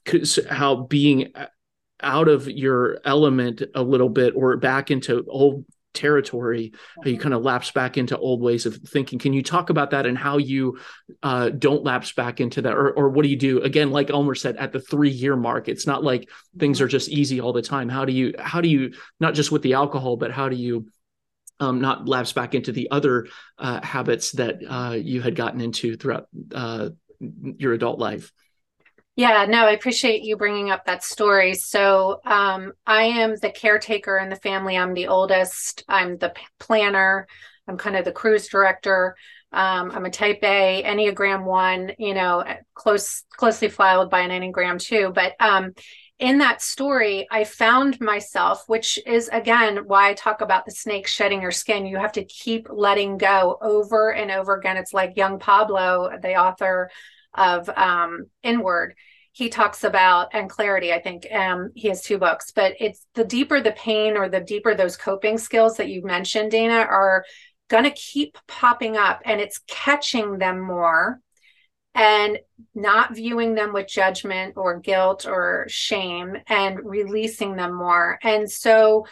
[0.48, 1.34] how being
[2.02, 5.66] out of your element a little bit or back into old
[5.96, 9.18] territory how you kind of lapse back into old ways of thinking.
[9.20, 10.78] Can you talk about that and how you
[11.24, 13.62] uh, don't lapse back into that or, or what do you do?
[13.62, 17.10] Again like elmer said at the three year mark it's not like things are just
[17.10, 17.90] easy all the time.
[17.90, 20.88] How do you how do you not just with the alcohol but how do you
[21.60, 23.28] um, not lapse back into the other
[23.58, 28.32] uh, habits that uh, you had gotten into throughout uh, your adult life
[29.16, 31.54] yeah, no, I appreciate you bringing up that story.
[31.54, 34.78] So, um, I am the caretaker in the family.
[34.78, 35.84] I'm the oldest.
[35.88, 37.28] I'm the planner.
[37.68, 39.16] I'm kind of the cruise director.
[39.52, 44.80] Um, I'm a type A, Enneagram one, you know, close, closely followed by an Enneagram
[44.80, 45.14] two.
[45.16, 45.74] But um,
[46.20, 51.08] in that story, I found myself, which is again why I talk about the snake
[51.08, 51.86] shedding your skin.
[51.86, 54.78] You have to keep letting go over and over again.
[54.78, 56.90] It's like Yung Pueblo, the author
[57.38, 58.96] of um, Inward.
[59.32, 60.94] He talks about and clarity.
[60.94, 64.40] I think um, he has two books, but it's the deeper the pain or the
[64.40, 67.26] deeper those coping skills that you mentioned, Dana, are
[67.68, 71.20] going to keep popping up, and it's catching them more
[71.96, 72.40] and
[72.76, 78.20] not viewing them with judgment or guilt or shame and releasing them more.
[78.22, 79.06] And so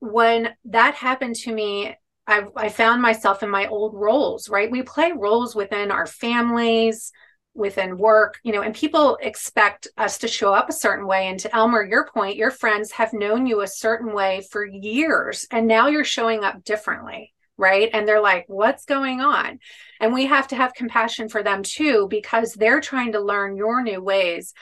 [0.00, 4.70] when that happened to me, I, I found myself in my old roles, right?
[4.70, 7.10] We play roles within our families,
[7.56, 11.26] within work, you know, and people expect us to show up a certain way.
[11.26, 15.46] And to Elmer, your point, your friends have known you a certain way for years,
[15.50, 17.88] and now you're showing up differently, right?
[17.92, 19.58] And they're like, what's going on?
[20.00, 23.82] And we have to have compassion for them too, because they're trying to learn your
[23.82, 24.52] new ways.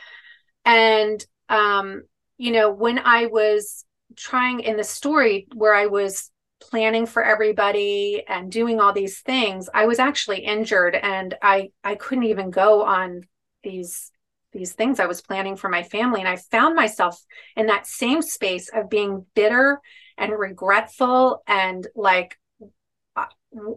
[0.64, 2.02] And, um,
[2.38, 3.84] you know, when I was
[4.16, 6.30] trying in the story where I was
[6.60, 11.94] planning for everybody and doing all these things i was actually injured and i i
[11.94, 13.22] couldn't even go on
[13.62, 14.10] these
[14.54, 16.20] these things i was planning for my family.
[16.20, 17.20] And i found myself
[17.56, 19.80] in that same space of being bitter
[20.16, 22.38] and regretful and like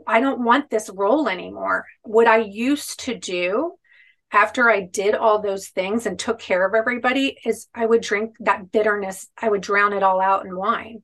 [0.07, 1.85] i don't want this role anymore.
[2.03, 3.73] What i used to do
[4.31, 8.35] after i did all those things and took care of everybody is i would drink
[8.39, 9.27] that bitterness.
[9.41, 11.01] I would drown it all out in wine.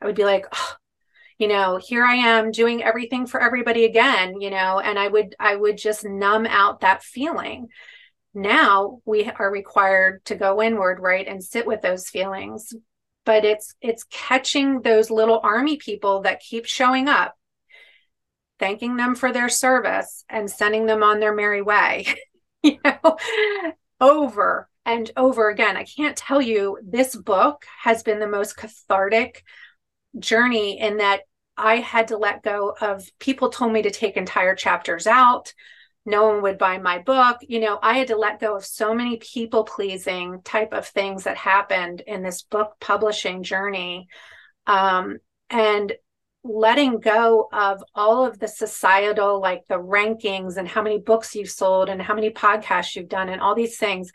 [0.00, 0.74] I would be like oh,
[1.40, 5.34] you know here i am doing everything for everybody again you know and i would
[5.40, 7.68] i would just numb out that feeling.
[8.32, 12.72] Now we are required to go inward right and sit with those feelings
[13.24, 17.36] but it's it's catching those little army people that keep showing up
[18.60, 22.06] thanking them for their service and sending them on their merry way
[22.62, 23.16] you know
[24.00, 25.76] over and over again.
[25.76, 29.44] I can't tell you this book has been the most cathartic
[30.18, 31.20] journey in that
[31.60, 35.52] I had to let go of people told me to take entire chapters out.
[36.06, 37.38] No one would buy my book.
[37.42, 41.24] You know, I had to let go of so many people pleasing type of things
[41.24, 44.08] that happened in this book publishing journey.
[44.66, 45.18] Um,
[45.50, 45.92] and
[46.42, 51.50] letting go of all of the societal, like the rankings and how many books you've
[51.50, 54.10] sold and how many podcasts you've done and all these things.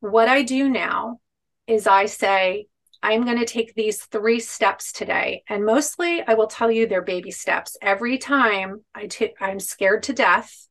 [0.00, 1.20] What I do now
[1.66, 2.66] is I say,
[3.02, 5.42] I'm going to take these three steps today.
[5.48, 7.76] And mostly I will tell you they're baby steps.
[7.80, 10.68] Every time I t- I'm scared to death,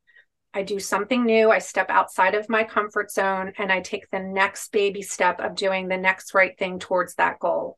[0.53, 1.51] I do something new.
[1.51, 5.55] I step outside of my comfort zone and I take the next baby step of
[5.55, 7.77] doing the next right thing towards that goal.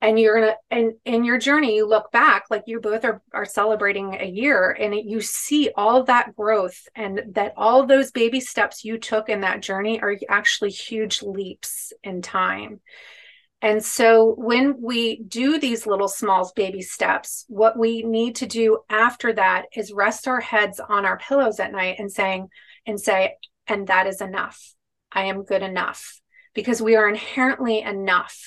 [0.00, 3.46] And you're gonna and in your journey, you look back, like you both are are
[3.46, 8.40] celebrating a year, and it, you see all that growth and that all those baby
[8.40, 12.82] steps you took in that journey are actually huge leaps in time.
[13.64, 18.80] And so when we do these little small baby steps, what we need to do
[18.90, 22.50] after that is rest our heads on our pillows at night and saying,
[22.84, 24.74] and say, and that is enough.
[25.10, 26.20] I am good enough
[26.52, 28.38] because we are inherently enough.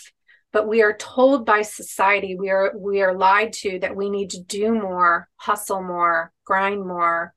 [0.53, 4.29] But we are told by society, we are we are lied to that we need
[4.31, 7.33] to do more, hustle more, grind more,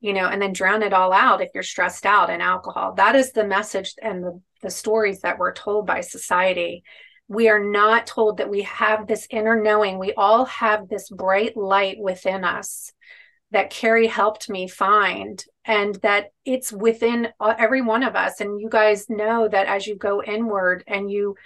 [0.00, 2.92] you know, and then drown it all out if you're stressed out in alcohol.
[2.92, 6.84] That is the message and the, the stories that we're told by society
[7.32, 9.98] we are not told that we have this inner knowing.
[9.98, 12.92] We all have this bright light within us
[13.52, 18.40] that Carrie helped me find, and that it's within uh, every one of us.
[18.40, 21.36] And you guys know that as you go inward and you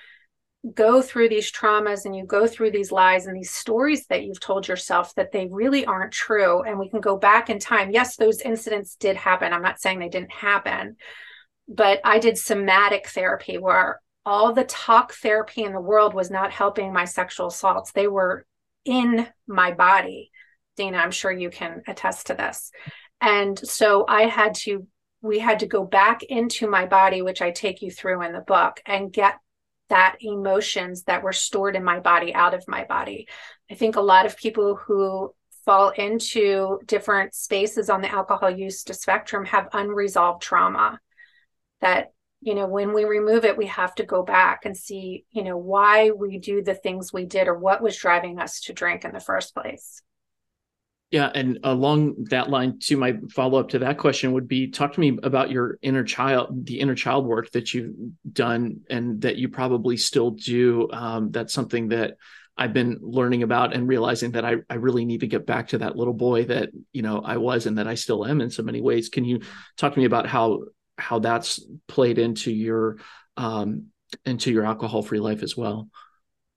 [0.75, 4.41] go through these traumas and you go through these lies and these stories that you've
[4.41, 8.17] told yourself that they really aren't true and we can go back in time yes
[8.17, 10.97] those incidents did happen i'm not saying they didn't happen
[11.69, 16.51] but i did somatic therapy where all the talk therapy in the world was not
[16.51, 17.93] helping my sexual assaults.
[17.93, 18.45] They were
[18.85, 20.33] in my body.
[20.77, 22.73] Dana, I'm sure you can attest to this.
[23.21, 24.87] And so I had to,
[25.23, 28.41] we had to go back into my body, which I take you through in the
[28.41, 29.37] book, and get
[29.89, 33.29] that emotions that were stored in my body out of my body.
[33.71, 35.33] I think a lot of people who
[35.65, 41.01] fall into different spaces on the alcohol use spectrum have unresolved trauma
[41.81, 45.43] that you know when we remove it we have to go back and see you
[45.43, 49.05] know why we do the things we did or what was driving us to drink
[49.05, 50.03] in the first place
[51.11, 55.01] yeah and along that line to my follow-up to that question would be talk to
[55.01, 57.95] me about your inner child the inner child work that you've
[58.31, 62.17] done and that you probably still do um, that's something that
[62.59, 65.79] I've been learning about and realizing that I, I really need to get back to
[65.79, 68.63] that little boy that you know I was and that I still am in so
[68.63, 69.11] many ways.
[69.11, 69.41] Can you
[69.77, 70.63] talk to me about how
[70.99, 72.99] how that's played into your
[73.37, 73.87] um,
[74.25, 75.89] into your alcohol free life as well.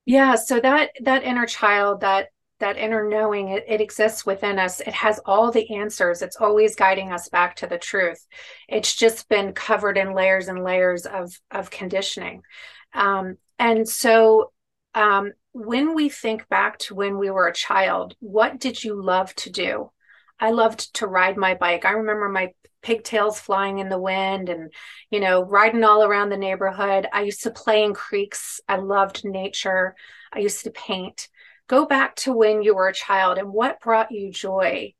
[0.06, 4.80] Yeah so that that inner child that that inner knowing it, it, exists within us.
[4.80, 6.20] It has all the answers.
[6.20, 8.26] It's always guiding us back to the truth.
[8.68, 12.42] It's just been covered in layers and layers of of conditioning.
[12.92, 14.52] Um, and so
[14.94, 19.34] um, when we think back to when we were a child what did you love
[19.34, 19.90] to do
[20.40, 21.84] I loved to ride my bike.
[21.84, 24.72] I remember my pigtails flying in the wind and
[25.10, 27.06] you know riding all around the neighborhood.
[27.12, 28.60] I used to play in creeks.
[28.68, 29.94] I loved nature.
[30.32, 31.28] I used to paint.
[31.68, 34.94] Go back to when you were a child and what brought you joy?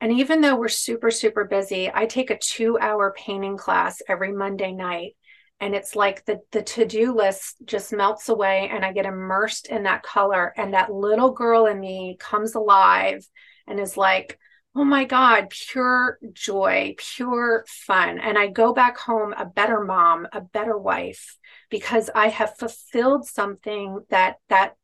[0.00, 4.30] And even though we're super super busy i take a 2 hour painting class every
[4.32, 5.16] monday night
[5.60, 9.84] and it's like the the to-do list just melts away and i get immersed in
[9.84, 13.26] that color and that little girl in me comes alive
[13.66, 14.38] and is like
[14.76, 18.18] oh my God, pure joy, pure fun.
[18.18, 21.38] And I go back home a better mom, a better wife,
[21.70, 24.74] because I have fulfilled something that that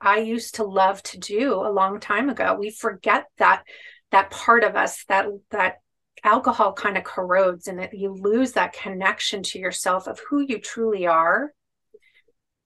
[0.00, 2.56] I used to love to do a long time ago.
[2.58, 3.62] We forget that
[4.10, 5.76] that part of us that that
[6.24, 10.58] alcohol kind of corrodes and that you lose that connection to yourself of who you
[10.58, 11.52] truly are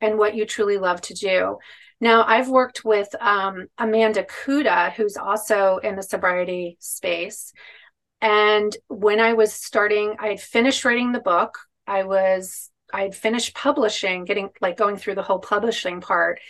[0.00, 1.58] and what you truly love to do.
[2.00, 7.52] Now, I've worked with um, Amanda Kuda, who's also in the sobriety space.
[8.22, 11.58] And when I was starting, I had finished writing the book.
[11.86, 16.40] I was, I had finished publishing, getting like going through the whole publishing part.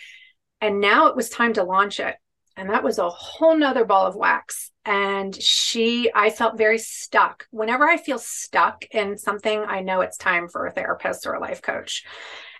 [0.61, 2.15] And now it was time to launch it.
[2.55, 4.71] And that was a whole nother ball of wax.
[4.85, 7.47] And she, I felt very stuck.
[7.51, 11.39] Whenever I feel stuck in something, I know it's time for a therapist or a
[11.39, 12.03] life coach.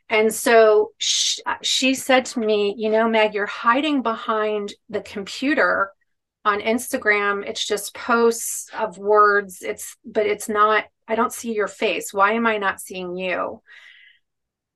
[0.10, 5.92] And so she, she said to me, You know, Meg, you're hiding behind the computer
[6.44, 7.46] on Instagram.
[7.46, 9.62] It's just posts of words.
[9.62, 12.14] It's, but it's not, I don't see your face.
[12.14, 13.62] Why am I not seeing you?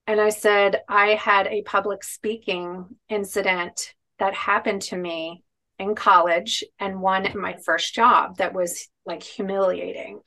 [0.08, 5.44] And I said, I had a public speaking incident that happened to me
[5.80, 10.22] in college and one in my first job that was like humiliating.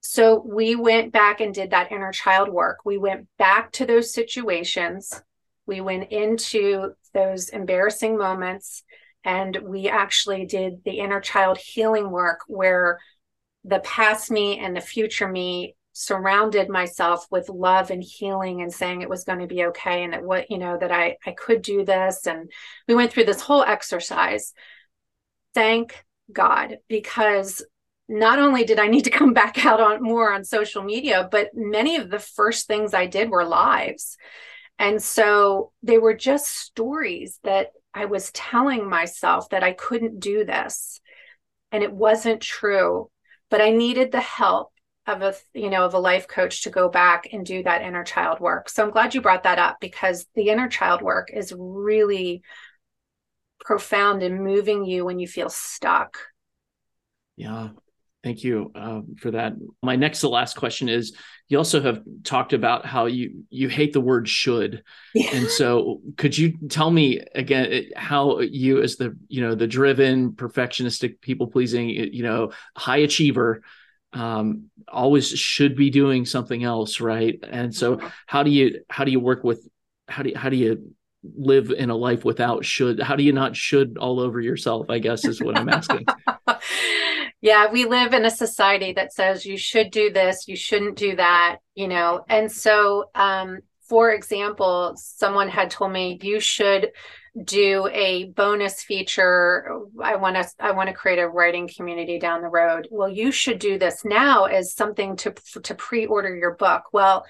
[0.00, 2.78] So we went back and did that inner child work.
[2.84, 5.22] We went back to those situations.
[5.66, 8.82] We went into those embarrassing moments
[9.24, 12.98] and we actually did the inner child healing work where
[13.64, 19.02] the past me and the future me surrounded myself with love and healing and saying
[19.02, 21.62] it was going to be okay and that what you know that I I could
[21.62, 22.50] do this and
[22.88, 24.54] we went through this whole exercise
[25.52, 27.62] thank god because
[28.10, 31.50] not only did I need to come back out on more on social media, but
[31.54, 34.18] many of the first things I did were lives.
[34.78, 40.44] And so they were just stories that I was telling myself that I couldn't do
[40.44, 41.00] this.
[41.70, 43.10] And it wasn't true,
[43.48, 44.72] but I needed the help
[45.06, 48.04] of a you know of a life coach to go back and do that inner
[48.04, 48.68] child work.
[48.68, 52.42] So I'm glad you brought that up because the inner child work is really
[53.60, 56.18] profound in moving you when you feel stuck.
[57.36, 57.70] Yeah,
[58.22, 59.54] Thank you uh, for that.
[59.82, 61.16] My next to last question is:
[61.48, 64.82] You also have talked about how you you hate the word "should,"
[65.14, 65.30] yeah.
[65.32, 70.32] and so could you tell me again how you, as the you know the driven,
[70.32, 73.62] perfectionistic, people pleasing, you know, high achiever,
[74.12, 77.38] um, always should be doing something else, right?
[77.42, 79.66] And so, how do you how do you work with
[80.08, 83.00] how do you, how do you live in a life without should?
[83.00, 84.88] How do you not should all over yourself?
[84.90, 86.06] I guess is what I'm asking.
[87.40, 91.16] yeah we live in a society that says you should do this you shouldn't do
[91.16, 96.90] that you know and so um, for example someone had told me you should
[97.44, 102.42] do a bonus feature i want to i want to create a writing community down
[102.42, 106.84] the road well you should do this now as something to to pre-order your book
[106.92, 107.24] well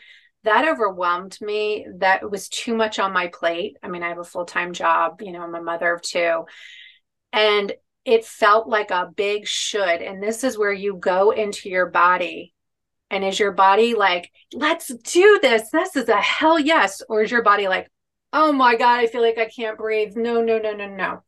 [0.44, 4.24] that overwhelmed me that was too much on my plate i mean i have a
[4.24, 6.44] full-time job you know i'm a mother of two
[7.32, 7.72] and
[8.04, 10.02] it felt like a big should.
[10.02, 12.54] And this is where you go into your body.
[13.10, 15.70] And is your body like, let's do this?
[15.70, 17.02] This is a hell yes.
[17.08, 17.90] Or is your body like,
[18.32, 20.16] oh my God, I feel like I can't breathe?
[20.16, 21.22] No, no, no, no, no.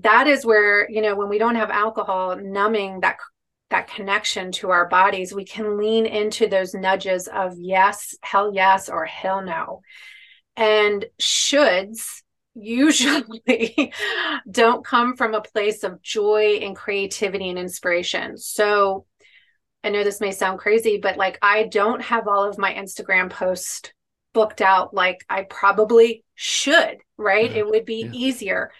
[0.00, 3.18] That is where, you know, when we don't have alcohol numbing that
[3.70, 8.88] that connection to our bodies, we can lean into those nudges of yes, hell yes,
[8.88, 9.82] or hell no.
[10.56, 12.22] And shoulds
[12.54, 13.92] usually
[14.50, 18.38] don't come from a place of joy and creativity and inspiration.
[18.38, 19.06] So
[19.84, 23.30] I know this may sound crazy, but like I don't have all of my Instagram
[23.30, 23.92] posts
[24.32, 27.50] booked out like I probably should, right?
[27.50, 27.58] Yeah.
[27.58, 28.10] It would be yeah.
[28.12, 28.70] easier.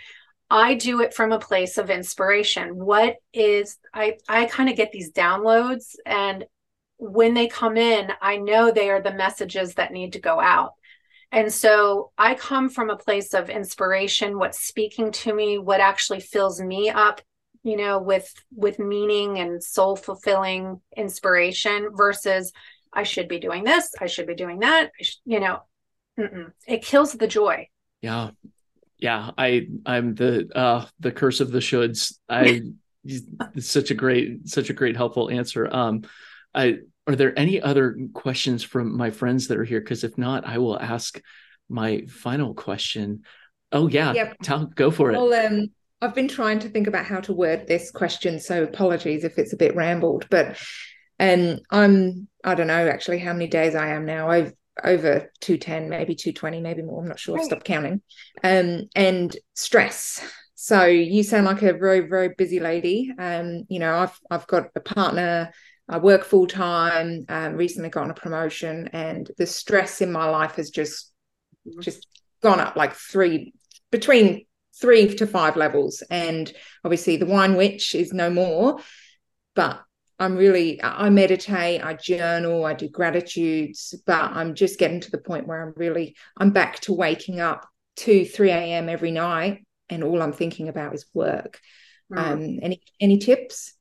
[0.49, 2.77] I do it from a place of inspiration.
[2.77, 6.45] What is I I kind of get these downloads and
[6.99, 10.73] when they come in, I know they are the messages that need to go out.
[11.33, 16.21] And so I come from a place of inspiration, what's speaking to me, what actually
[16.21, 17.21] fills me up,
[17.63, 22.53] you know, with with meaning and soul fulfilling inspiration versus
[22.93, 24.91] I should be doing this, I should be doing that,
[25.25, 25.61] you know,
[26.19, 26.53] mm-mm.
[26.67, 27.69] it kills the joy.
[28.01, 28.31] Yeah.
[28.99, 32.15] Yeah, I I'm the uh the curse of the shoulds.
[32.29, 32.63] I
[33.59, 35.69] such a great, such a great, helpful answer.
[35.73, 36.03] Um,
[36.55, 39.81] I are there any other questions from my friends that are here?
[39.81, 41.21] Because if not, I will ask
[41.69, 43.23] my final question.
[43.73, 44.37] Oh yeah, yep.
[44.43, 45.17] Tell, go for it.
[45.17, 45.69] Well, um,
[46.01, 49.53] I've been trying to think about how to word this question, so apologies if it's
[49.53, 50.59] a bit rambled, but
[51.21, 54.29] um, I'm I don't know actually how many days I am now.
[54.31, 54.53] I've
[54.85, 58.03] over 210 maybe 220 maybe more i'm not sure i've stopped counting.
[58.43, 60.21] Um and stress.
[60.55, 63.13] So you sound like a very very busy lady.
[63.19, 65.53] Um you know i've i've got a partner
[65.89, 70.57] I work full time, um, recently gotten a promotion, and the stress in my life
[70.57, 71.13] has just
[71.81, 72.07] just
[72.43, 73.55] gone up like three
[73.91, 74.47] between
[74.81, 76.03] three to five levels.
[76.11, 76.53] And
[76.85, 78.81] obviously, the wine witch is no more,
[79.55, 79.81] but
[80.19, 85.19] I'm really I meditate, I journal, I do gratitudes, but I'm just getting to the
[85.19, 88.89] point where I'm really I'm back to waking up 2 3 a.m.
[88.89, 91.61] every night and all I'm thinking about is work.
[92.13, 92.19] Mm.
[92.19, 93.75] Um, any any tips?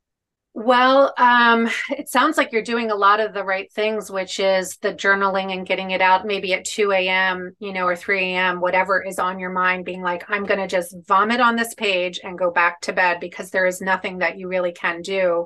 [0.58, 4.78] Well, um, it sounds like you're doing a lot of the right things, which is
[4.78, 8.62] the journaling and getting it out maybe at 2 a.m., you know, or 3 a.m.,
[8.62, 12.22] whatever is on your mind, being like, I'm going to just vomit on this page
[12.24, 15.46] and go back to bed because there is nothing that you really can do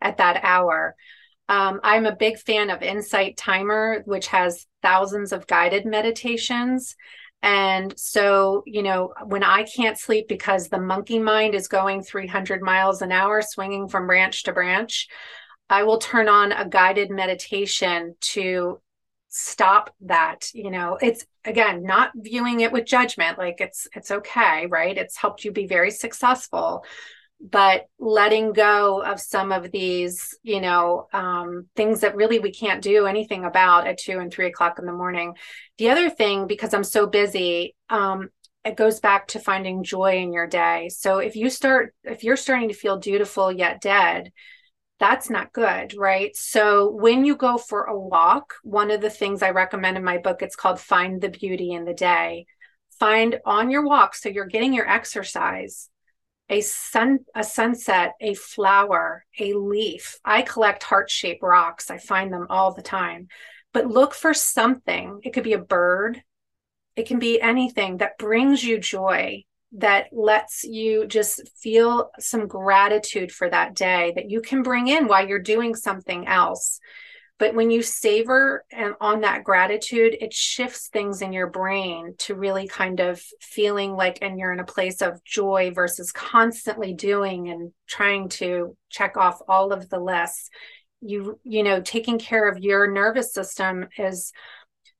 [0.00, 0.96] at that hour.
[1.48, 6.94] Um, I'm a big fan of Insight Timer, which has thousands of guided meditations.
[7.42, 12.62] And so, you know, when I can't sleep because the monkey mind is going 300
[12.62, 15.08] miles an hour, swinging from branch to branch,
[15.68, 18.80] I will turn on a guided meditation to
[19.32, 24.66] stop that you know it's again not viewing it with judgment like it's it's okay
[24.66, 26.84] right it's helped you be very successful
[27.40, 32.82] but letting go of some of these, you know, um, things that really we can't
[32.82, 35.34] do anything about at two and three o'clock in the morning.
[35.78, 38.28] The other thing, because I'm so busy, um,
[38.64, 40.90] it goes back to finding joy in your day.
[40.90, 44.32] So if you start, if you're starting to feel dutiful yet dead,
[44.98, 46.36] that's not good, right?
[46.36, 50.18] So when you go for a walk, one of the things I recommend in my
[50.18, 52.44] book, it's called Find the Beauty in the Day.
[52.98, 55.89] Find on your walk, so you're getting your exercise
[56.50, 60.18] a sun a sunset a flower a leaf.
[60.24, 61.90] I collect heart-shaped rocks.
[61.90, 63.28] I find them all the time.
[63.72, 65.20] But look for something.
[65.22, 66.22] It could be a bird.
[66.96, 73.30] It can be anything that brings you joy that lets you just feel some gratitude
[73.30, 76.80] for that day that you can bring in while you're doing something else
[77.40, 82.34] but when you savor and on that gratitude, it shifts things in your brain to
[82.34, 87.48] really kind of feeling like, and you're in a place of joy versus constantly doing
[87.48, 90.50] and trying to check off all of the lists.
[91.00, 94.34] You, you know, taking care of your nervous system is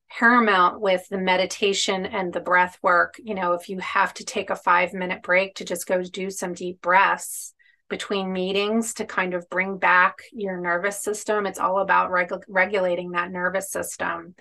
[0.09, 3.17] paramount with the meditation and the breath work.
[3.23, 6.31] You know, if you have to take a five minute break to just go do
[6.31, 7.53] some deep breaths,
[7.91, 11.45] between meetings to kind of bring back your nervous system.
[11.45, 14.33] It's all about reg- regulating that nervous system.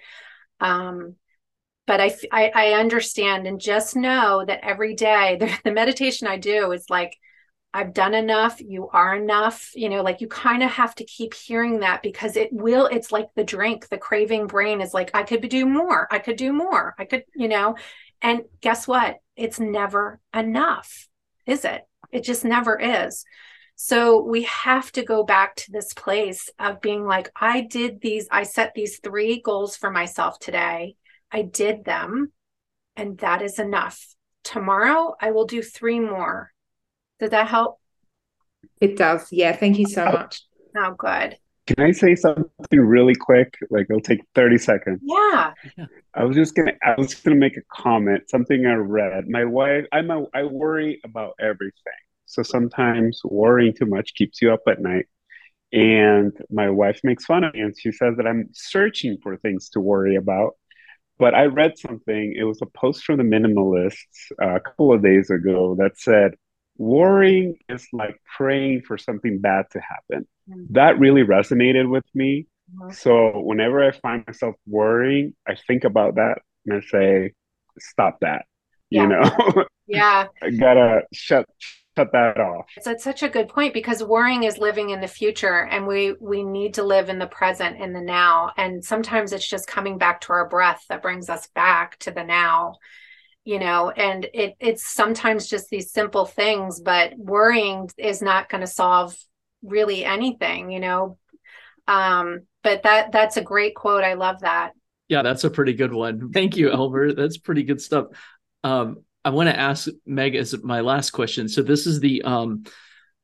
[0.60, 1.16] Um,
[1.86, 6.38] but I, I, I understand and just know that every day the, the meditation I
[6.38, 7.18] do is like
[7.72, 8.60] I've done enough.
[8.60, 9.70] You are enough.
[9.74, 13.12] You know, like you kind of have to keep hearing that because it will, it's
[13.12, 16.08] like the drink, the craving brain is like, I could do more.
[16.10, 16.94] I could do more.
[16.98, 17.76] I could, you know,
[18.22, 19.16] and guess what?
[19.36, 21.08] It's never enough,
[21.46, 21.82] is it?
[22.12, 23.24] It just never is.
[23.76, 28.28] So we have to go back to this place of being like, I did these,
[28.30, 30.96] I set these three goals for myself today.
[31.32, 32.32] I did them,
[32.96, 34.14] and that is enough.
[34.44, 36.52] Tomorrow, I will do three more.
[37.20, 37.78] Did that help?
[38.80, 39.32] It does.
[39.32, 39.56] Yeah.
[39.56, 40.42] Thank you so much.
[40.76, 41.36] Oh, good.
[41.76, 43.56] Can I say something really quick?
[43.70, 45.00] Like it'll take 30 seconds.
[45.04, 45.52] Yeah.
[46.14, 49.28] I was just gonna I was gonna make a comment, something I read.
[49.28, 52.00] My wife, I'm a I worry about everything.
[52.26, 55.06] So sometimes worrying too much keeps you up at night.
[55.72, 59.68] And my wife makes fun of me and she says that I'm searching for things
[59.70, 60.54] to worry about.
[61.20, 65.02] But I read something, it was a post from the minimalists uh, a couple of
[65.04, 66.34] days ago that said,
[66.80, 70.26] worrying is like praying for something bad to happen.
[70.48, 70.72] Mm-hmm.
[70.72, 72.46] That really resonated with me.
[72.74, 72.92] Mm-hmm.
[72.92, 77.32] So whenever I find myself worrying, I think about that and I say,
[77.78, 78.46] stop that.
[78.88, 79.02] Yeah.
[79.02, 79.64] You know?
[79.86, 80.28] yeah.
[80.42, 81.46] I gotta shut
[81.98, 82.64] shut that off.
[82.74, 86.42] It's such a good point because worrying is living in the future and we we
[86.42, 90.22] need to live in the present in the now and sometimes it's just coming back
[90.22, 92.76] to our breath that brings us back to the now
[93.50, 98.60] you know and it it's sometimes just these simple things but worrying is not going
[98.60, 99.16] to solve
[99.62, 101.18] really anything you know?
[101.88, 104.04] Um but that that's a great quote.
[104.04, 104.70] I love that.
[105.08, 106.30] Yeah that's a pretty good one.
[106.30, 107.12] Thank you elmer.
[107.12, 108.06] That's pretty good stuff.
[108.62, 111.48] Um I want to ask Meg as my last question.
[111.48, 112.64] So this is the um,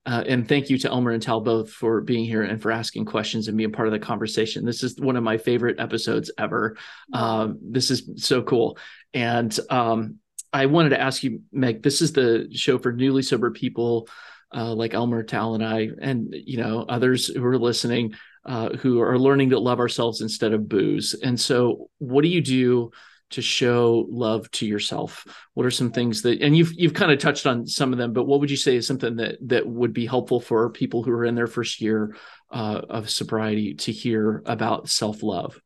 [0.07, 3.05] Uh, and thank you to Elmer and Tal both for being here and for asking
[3.05, 4.65] questions and being part of the conversation.
[4.65, 6.77] This is one of my favorite episodes ever.
[7.13, 8.79] Um, this is so cool.
[9.13, 10.21] And um,
[10.53, 14.09] I wanted to ask you, Meg, this is the show for newly sober people
[14.55, 18.15] uh, like Elmer, Tal, and I, and you know others who are listening
[18.47, 21.15] uh, who are learning to love ourselves instead of booze.
[21.15, 22.93] And so, what do you do
[23.31, 25.27] to show love to yourself?
[25.55, 28.13] What are some things that, and you've you've kind of touched on some of them,
[28.13, 31.11] but what would you say is something that that would be helpful for people who
[31.13, 32.17] are in their first year
[32.51, 35.61] uh, of sobriety to hear about self love?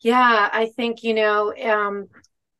[0.00, 1.54] Yeah, I think you know.
[1.56, 2.08] Um,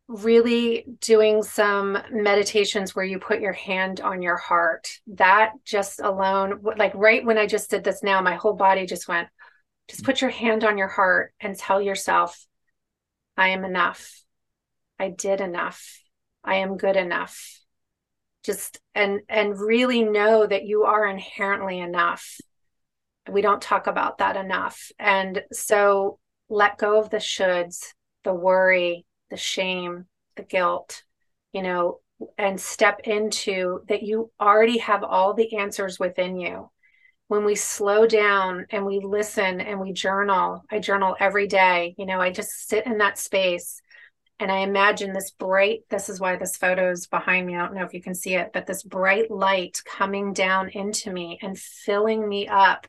[0.09, 6.61] really doing some meditations where you put your hand on your heart that just alone
[6.79, 9.29] like right when i just did this now my whole body just went
[9.87, 12.47] just put your hand on your heart and tell yourself
[13.39, 14.23] i am enough.
[14.99, 16.03] I did enough.
[16.45, 17.59] I am good enough.
[18.45, 22.41] Just and and really know that you are inherently enough.
[23.31, 24.91] We don't talk about that enough.
[24.99, 26.19] And so
[26.49, 27.93] let go of the shoulds
[28.25, 31.03] the worry the shame, the guilt,
[31.53, 32.01] you know,
[32.37, 36.71] and step into that you already have all the answers within you.
[37.29, 42.07] When we slow down and we listen and we journal, I journal every day, you
[42.07, 43.81] know, I just sit in that space
[44.41, 47.57] and I imagine this bright, this is why this photo is behind me.
[47.57, 51.13] I don't know if you can see it, but this bright light coming down into
[51.13, 52.87] me and filling me up,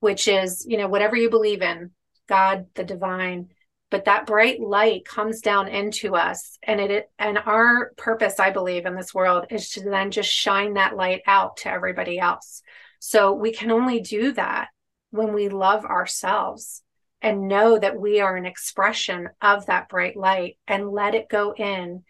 [0.00, 1.92] which is, you know, whatever you believe in,
[2.28, 3.48] God, the divine,
[3.90, 8.86] but that bright light comes down into us and it and our purpose i believe
[8.86, 12.62] in this world is to then just shine that light out to everybody else
[12.98, 14.68] so we can only do that
[15.10, 16.82] when we love ourselves
[17.22, 21.54] and know that we are an expression of that bright light and let it go
[21.54, 22.04] in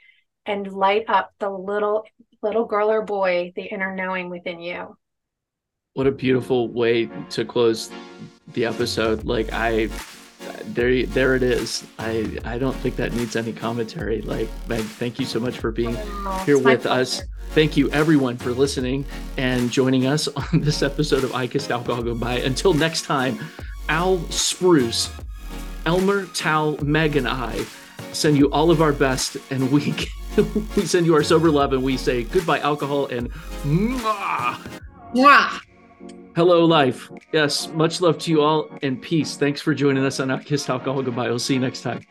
[0.44, 2.04] and light up the little
[2.42, 4.96] little girl or boy the inner knowing within you.
[5.94, 7.90] What a beautiful way to close
[8.52, 9.24] the episode.
[9.24, 9.88] Like i
[10.66, 15.18] there there it is i i don't think that needs any commentary like meg thank
[15.18, 15.96] you so much for being
[16.44, 19.04] here with us thank you everyone for listening
[19.36, 23.38] and joining us on this episode of i kissed alcohol goodbye until next time
[23.88, 25.10] al spruce
[25.84, 27.64] elmer tal meg and i
[28.12, 29.94] send you all of our best and we
[30.76, 33.30] we send you our sober love and we say goodbye alcohol and
[33.62, 34.56] mwah.
[35.14, 35.60] Mwah.
[36.36, 37.10] Hello, life.
[37.32, 39.38] Yes, much love to you all and peace.
[39.38, 41.30] Thanks for joining us on I Kissed Alcohol Goodbye.
[41.30, 42.02] We'll see you next time.